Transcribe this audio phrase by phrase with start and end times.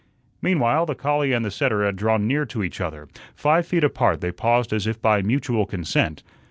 [0.41, 4.19] Meanwhile, the collie and the setter had drawn near to each other; five feet apart
[4.19, 6.23] they paused as if by mutual consent.